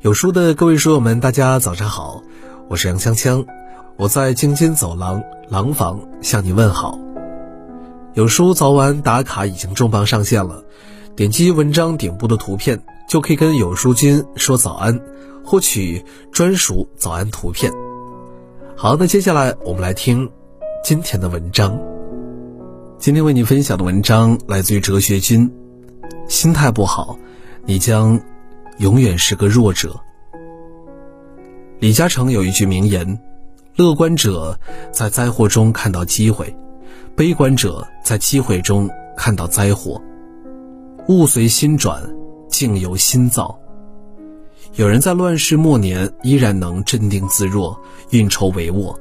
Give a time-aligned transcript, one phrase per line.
[0.00, 2.22] 有书的各位书友们，大家早上好，
[2.68, 3.44] 我是杨锵锵，
[3.96, 6.98] 我在京津走廊廊坊向你问好。
[8.14, 10.64] 有书早晚打卡已经重磅上线了，
[11.14, 14.98] 点击文章顶部的图片就可以跟有书君说早安，
[15.44, 17.70] 获取专属早安图片。
[18.74, 20.30] 好，那接下来我们来听
[20.82, 21.78] 今天的文章。
[22.98, 25.50] 今天为你分享的文章来自于哲学君，
[26.28, 27.16] 心态不好，
[27.64, 28.20] 你将。
[28.78, 29.98] 永远是个弱者。
[31.78, 33.18] 李嘉诚有一句名言
[33.74, 34.54] ：“乐观者
[34.92, 36.54] 在灾祸中看到机会，
[37.16, 39.98] 悲观者在机会中看到灾祸。
[41.08, 42.02] 物随心转，
[42.50, 43.58] 境由心造。”
[44.76, 48.94] 有人在乱世末年依然能镇定自若、运筹帷幄，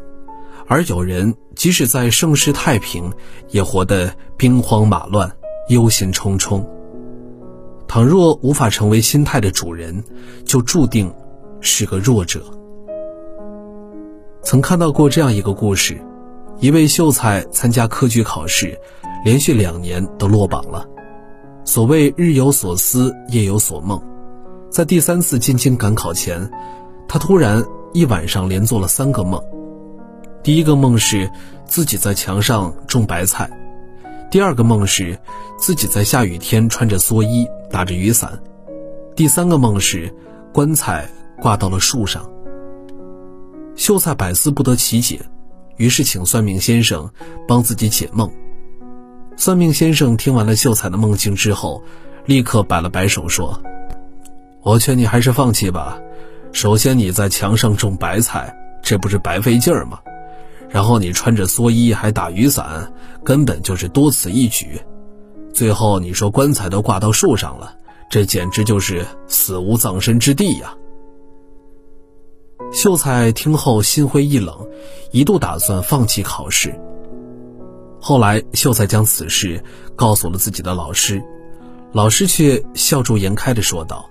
[0.68, 3.12] 而有人即使在盛世太平，
[3.50, 5.32] 也活得兵荒马乱、
[5.70, 6.66] 忧心忡忡。
[7.88, 10.04] 倘若无法成为心态的主人，
[10.44, 11.14] 就注定
[11.62, 12.44] 是个弱者。
[14.42, 16.02] 曾看到过这样一个故事：
[16.60, 18.78] 一位秀才参加科举考试，
[19.24, 20.88] 连续两年都落榜了。
[21.64, 24.02] 所谓日有所思，夜有所梦，
[24.70, 26.50] 在第三次进京赶考前，
[27.08, 27.64] 他突然
[27.94, 29.42] 一晚上连做了三个梦。
[30.46, 31.28] 第一个梦是
[31.66, 33.50] 自己在墙上种白菜，
[34.30, 35.18] 第二个梦是
[35.58, 37.48] 自己在下雨天穿着蓑衣。
[37.72, 38.40] 打着雨伞，
[39.16, 40.14] 第三个梦是
[40.54, 41.10] 棺材
[41.42, 42.30] 挂到了树上。
[43.76, 45.20] 秀才百思不得其解，
[45.78, 47.10] 于是请算命先生
[47.48, 48.32] 帮自己解梦。
[49.36, 51.82] 算命先生听完了秀才的梦境之后，
[52.28, 53.60] 立刻摆了摆手说
[54.62, 55.98] ：“我劝你还是放弃吧。
[56.54, 60.00] 首先你在墙上种白菜，这不是白费劲儿吗？
[60.76, 62.92] 然后你穿着蓑衣还打雨伞，
[63.24, 64.78] 根本就是多此一举。”
[65.56, 67.74] 最后你说棺材都挂到树上了，
[68.10, 70.76] 这简直就是死无葬身之地呀！
[72.74, 74.68] 秀才听后心灰意冷，
[75.14, 76.78] 一度打算放弃考试。
[78.02, 79.64] 后来秀才将此事
[79.96, 81.24] 告诉了自己的老师，
[81.94, 84.10] 老师却笑逐颜开的说道：“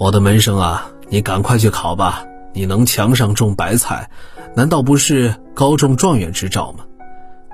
[0.00, 2.24] 我的门生啊，你赶快去考吧！
[2.54, 4.08] 你能墙上种白菜，
[4.54, 6.84] 难道不是高中状元之兆吗？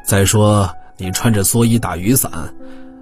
[0.06, 0.68] 再说……”
[1.02, 2.30] 你穿着蓑衣打雨伞，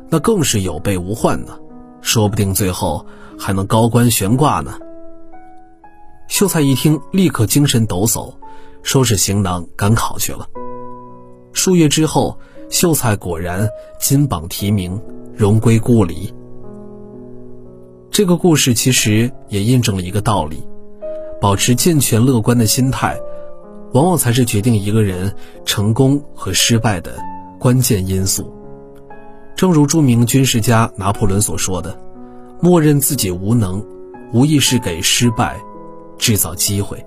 [0.08, 1.58] 那更是有备无患呢，
[2.00, 3.04] 说不定最后
[3.36, 4.78] 还能高官悬挂呢。
[6.28, 8.32] 秀才一听，立刻精神抖擞，
[8.84, 10.46] 收拾行囊赶考去了。
[11.52, 12.38] 数月之后，
[12.70, 15.02] 秀才果然金榜题名，
[15.34, 16.32] 荣归故里。
[18.12, 20.62] 这个故事其实也印证了一个道理：
[21.40, 23.18] 保持健全乐观的心态，
[23.92, 25.34] 往往才是决定一个人
[25.64, 27.14] 成功和失败的。
[27.58, 28.54] 关键因素，
[29.56, 31.98] 正如著名军事家拿破仑所说的
[32.62, 33.84] ：“默认自己无能，
[34.32, 35.56] 无疑是给失败
[36.16, 37.04] 制造机会。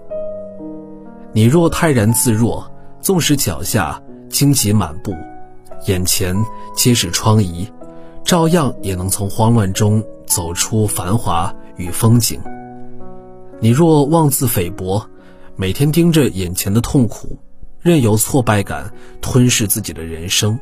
[1.31, 5.13] 你若泰然自若，纵使脚下荆棘满布，
[5.87, 6.35] 眼前
[6.75, 7.65] 皆是疮痍，
[8.25, 12.41] 照样也能从慌乱中走出繁华与风景。
[13.61, 15.01] 你若妄自菲薄，
[15.61, 17.37] 每天盯着眼前的痛苦。”
[17.81, 18.91] 任由挫败感
[19.21, 20.59] 吞噬自己的人生，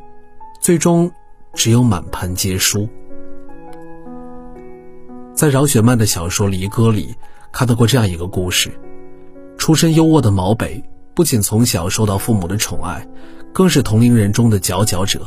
[0.59, 1.09] 最终
[1.53, 2.87] 只有满盘皆输。
[5.33, 7.15] 在饶雪漫的小说《离歌》里，
[7.49, 8.69] 看到过这样一个故事：
[9.57, 10.83] 出身优渥的毛北，
[11.13, 13.07] 不仅从小受到父母的宠爱，
[13.53, 15.25] 更是同龄人中的佼佼者。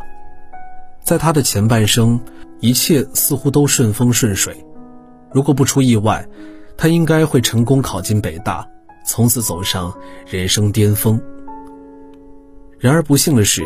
[1.02, 2.20] 在他的前半生，
[2.60, 4.54] 一切似乎都顺风顺水，
[5.30, 6.26] 如果不出意外，
[6.76, 8.66] 他应该会成功考进北大，
[9.04, 9.92] 从此走上
[10.26, 11.20] 人生巅峰。
[12.78, 13.62] 然而不幸的是，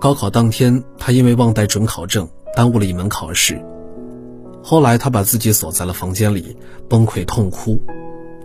[0.00, 3.62] 高考当天，他因为忘带准考证，耽误了一门考试。
[4.62, 6.56] 后来，他把自己锁在了房间里，
[6.88, 7.80] 崩溃痛哭，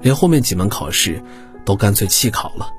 [0.02, 1.22] 连后面几门考试
[1.66, 2.70] 都干脆弃考了。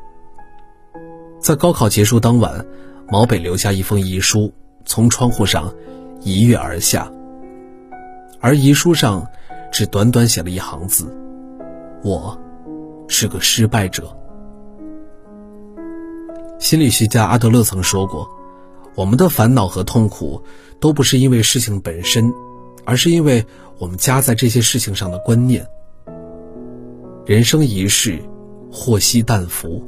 [1.40, 2.64] 在高考结束当晚，
[3.08, 4.52] 毛北留下一封遗书，
[4.84, 5.74] 从窗户上
[6.20, 7.10] 一跃而下。
[8.40, 9.26] 而遗书上，
[9.72, 11.12] 只短短写了一行字
[12.04, 12.38] ：“我
[13.08, 14.16] 是个失败者。”
[16.58, 18.28] 心理学家阿德勒曾说过
[18.94, 20.40] ：“我们的烦恼和痛苦，
[20.78, 22.32] 都不是因为事情本身，
[22.84, 23.44] 而是因为
[23.78, 25.66] 我们加在这些事情上的观念。”
[27.26, 28.20] 人生一世，
[28.70, 29.82] 祸兮旦福，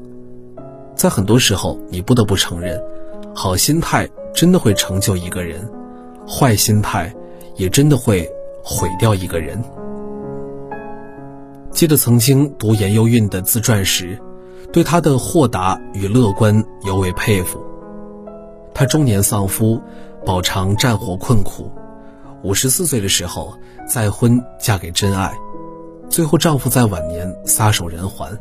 [0.96, 2.80] 在很多时候，你不得不承认，
[3.34, 5.68] 好心态真的会成就一个人，
[6.28, 7.12] 坏心态
[7.56, 8.28] 也真的会
[8.62, 9.62] 毁掉一个人。
[11.74, 14.18] 记得曾经读严幼韵的自传时。
[14.72, 17.64] 对她的豁达与乐观尤为佩服。
[18.72, 19.80] 她中年丧夫，
[20.24, 21.70] 饱尝战火困苦。
[22.42, 23.56] 五十四岁的时候
[23.88, 25.32] 再婚，嫁给真爱，
[26.08, 28.36] 最后丈夫在晚年撒手人寰，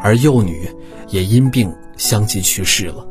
[0.00, 0.68] 而幼女
[1.08, 3.04] 也因病相继去世了。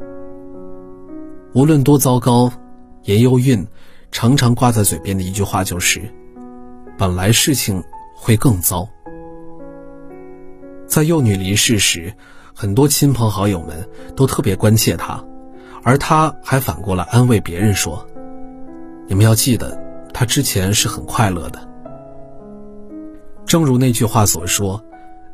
[1.54, 2.52] 无论多糟糕，
[3.04, 3.68] 严幼韵
[4.12, 6.02] 常常挂在嘴边的一句话就是
[6.98, 7.84] ：“本来事情
[8.16, 8.88] 会更糟。”
[10.96, 12.14] 在幼女离世时，
[12.54, 15.22] 很多亲朋好友们都特别关切她。
[15.84, 18.08] 而她还反过来安慰别人说
[19.06, 19.78] ：“你们要记得，
[20.14, 21.60] 她之前是很快乐的。”
[23.46, 24.82] 正如那句话所说：“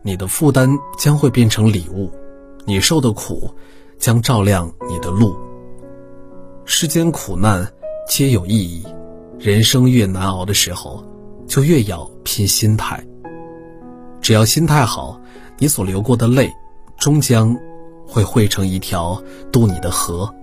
[0.01, 0.67] 你的负担
[0.97, 2.09] 将会变成礼物，
[2.65, 3.53] 你受的苦
[3.99, 5.37] 将照亮你的路。”
[6.65, 7.71] 世间苦难
[8.09, 8.83] 皆有意义，
[9.37, 11.05] 人生越难熬的时候，
[11.45, 13.05] 就越要拼心态。
[14.21, 15.19] 只要心态好，
[15.61, 16.51] 你所流过的泪，
[16.97, 17.55] 终将
[18.07, 19.21] 会汇成一条
[19.51, 20.33] 渡你的河。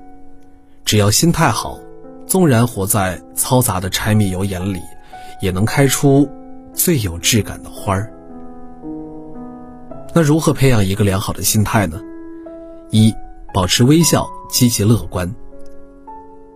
[0.85, 1.77] 只要心态好，
[2.25, 4.79] 纵然活在嘈杂的柴米油盐里，
[5.43, 6.29] 也能开出
[6.73, 8.13] 最有质感的花儿。
[10.15, 12.01] 那如何培养一个良好的心态呢？
[12.93, 13.13] 一，
[13.53, 15.35] 保持微笑，积极乐观。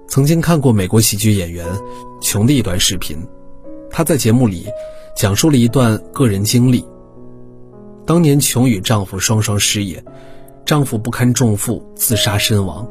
[0.06, 1.66] 曾经看过美国喜剧演员
[2.20, 3.18] 琼的一段视频，
[3.90, 4.68] 他在节目里
[5.16, 6.86] 讲述了一段个人经历。
[8.04, 10.02] 当年琼与丈夫双双失业，
[10.64, 12.86] 丈夫不堪重负自杀身亡。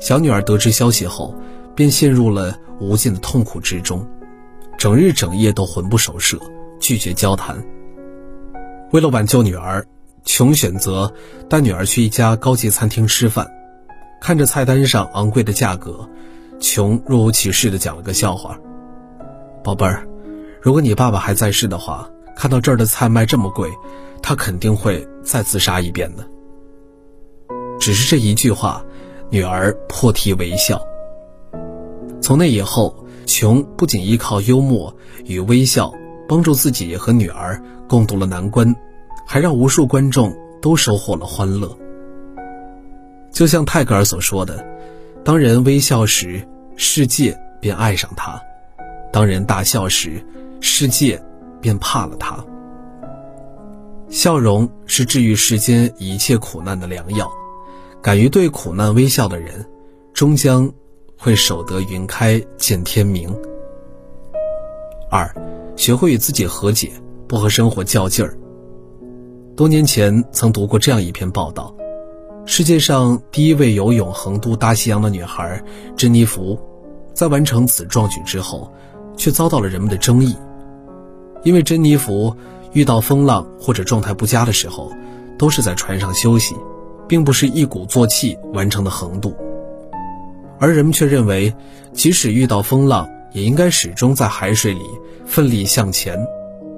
[0.00, 1.34] 小女儿得知消息后，
[1.74, 4.06] 便陷入了无尽的痛苦之中，
[4.76, 6.38] 整日整夜都魂不守舍，
[6.78, 7.56] 拒绝交谈。
[8.90, 9.86] 为了挽救女儿，
[10.24, 11.12] 琼选择
[11.48, 13.48] 带女儿去一家高级餐厅吃饭。
[14.20, 16.08] 看着菜单上昂贵的价格，
[16.60, 18.56] 琼若无其事地讲了个笑话
[19.64, 20.06] ：“宝贝儿，
[20.60, 22.08] 如果你爸爸还在世的话，
[22.42, 23.70] 看到这儿的菜卖这么贵，
[24.20, 26.28] 他肯定会再自杀一遍的。”
[27.78, 28.84] 只是这一句话。
[29.30, 30.78] 女儿破涕为笑。
[32.20, 34.94] 从那以后，琼不仅依靠幽默
[35.24, 35.90] 与微笑
[36.28, 37.58] 帮助自己和女儿
[37.88, 38.76] 共度了难关，
[39.26, 41.74] 还让无数观众都收获了欢乐。
[43.30, 44.62] 就像泰戈尔所说的
[45.24, 46.46] ：“当人微笑时，
[46.76, 48.38] 世界便爱上他；
[49.10, 50.22] 当人大笑时，
[50.60, 51.18] 世界
[51.62, 52.44] 便怕了他。”
[54.10, 57.32] 笑容是治愈世间一切苦难的良药。
[58.02, 59.64] 敢于对苦难微笑的人，
[60.12, 60.70] 终将
[61.16, 63.32] 会守得云开见天明。
[65.08, 65.32] 二，
[65.76, 66.90] 学会与自己和解，
[67.28, 68.36] 不和生活较劲儿。
[69.54, 71.72] 多年前曾读过这样一篇报道：
[72.44, 75.62] 世界上第一位游泳横渡大西洋的女孩
[75.96, 76.58] 珍妮弗，
[77.14, 78.68] 在完成此壮举之后，
[79.16, 80.36] 却遭到了人们的争议，
[81.44, 82.36] 因为珍妮弗
[82.72, 84.92] 遇到风浪或者状态不佳的时候，
[85.38, 86.54] 都是在船上休息。
[87.08, 89.36] 并不是一鼓作气完成的横渡，
[90.58, 91.54] 而人们却认为，
[91.92, 94.80] 即使遇到风浪，也应该始终在海水里
[95.26, 96.18] 奋力向前，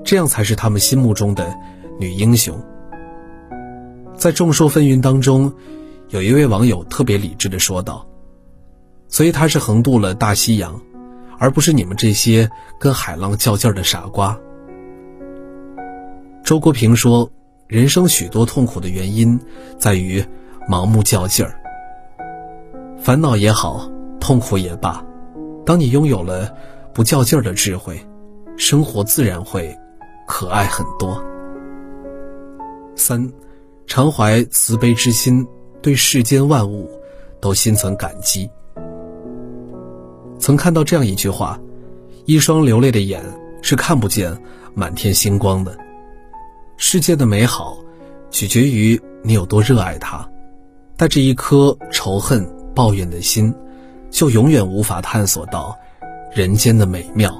[0.03, 1.55] 这样才是他们心目中的
[2.01, 2.59] 女英雄。
[4.17, 5.53] 在众说纷纭当中，
[6.09, 8.05] 有一位网友特别理智的说道
[9.07, 10.81] ：“所以他是横渡了大西洋，
[11.39, 12.51] 而不是你们这些
[12.81, 14.37] 跟海浪较劲的傻瓜。”
[16.45, 17.29] 周国平说。
[17.67, 19.41] 人生许多痛苦的原因，
[19.79, 20.23] 在于
[20.69, 21.59] 盲目较劲儿。
[22.99, 25.03] 烦恼也好，痛苦也罢，
[25.65, 26.55] 当你拥有了
[26.93, 27.99] 不较劲儿的智慧，
[28.59, 29.75] 生活自然会
[30.27, 31.25] 可爱很多。
[32.95, 33.33] 三，
[33.87, 35.45] 常怀慈悲之心，
[35.81, 36.91] 对世间万物
[37.41, 38.49] 都心存感激。
[40.39, 41.59] 曾看到这样一句话：
[42.27, 43.25] 一双流泪的眼
[43.63, 44.39] 是看不见
[44.75, 45.77] 满天星光的。
[46.77, 47.77] 世界的美好，
[48.31, 50.29] 取决于你有多热爱它。
[50.97, 53.53] 带着一颗仇恨、抱怨的心，
[54.11, 55.77] 就永远无法探索到
[56.33, 57.37] 人间的美妙。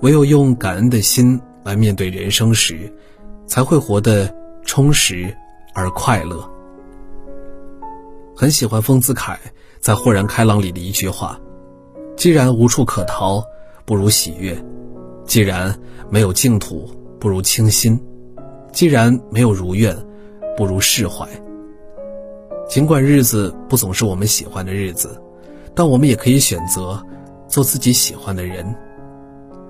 [0.00, 2.92] 唯有用感恩的心来面对人生时，
[3.46, 4.32] 才会活得
[4.64, 5.34] 充实
[5.74, 6.48] 而快乐。
[8.34, 9.38] 很喜欢丰子恺
[9.78, 11.38] 在《豁然开朗》里的一句话
[12.16, 13.42] ：“既然无处可逃，
[13.84, 14.54] 不如喜悦；
[15.24, 15.72] 既然
[16.10, 16.90] 没有净土。”
[17.24, 17.98] 不如清心，
[18.70, 19.96] 既然没有如愿，
[20.58, 21.26] 不如释怀。
[22.68, 25.18] 尽管日子不总是我们喜欢的日子，
[25.74, 27.02] 但我们也可以选择
[27.48, 28.76] 做自己喜欢的人。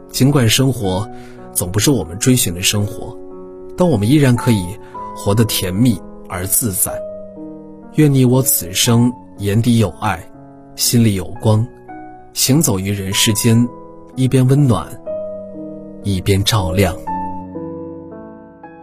[0.08, 1.08] 尽管生活
[1.52, 3.16] 总不是我们追寻的生活，
[3.76, 4.76] 但我们依然可以
[5.14, 5.96] 活得甜蜜
[6.28, 6.92] 而自在。
[7.94, 10.20] 愿你我此生眼底有爱，
[10.74, 11.64] 心里有光，
[12.32, 13.64] 行走于人世间，
[14.16, 14.88] 一边温暖，
[16.02, 16.92] 一边照亮。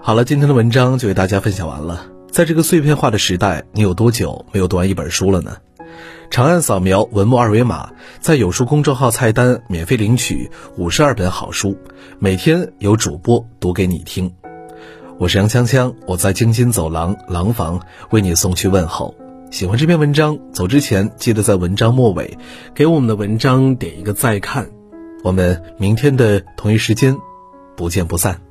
[0.04, 2.08] 好了，今天的文章就给大家分享完了。
[2.32, 5.58] 在这个碎片化的时代，你有多久没有读完一本书了呢？
[6.32, 11.78] 长按扫描文末二维码，在有书公众号菜单免费领取五十二本好书，
[12.18, 14.34] 每天有主播读给你听。
[15.20, 17.80] 我是杨锵锵，我在京津走廊廊坊
[18.10, 19.14] 为你送去问候。
[19.52, 22.40] 喜欢这篇文章，走之前记得在文章末尾
[22.74, 24.68] 给我们的文章点一个再看。
[25.24, 27.16] 我们明天的同一时间
[27.78, 28.42] 不见不散。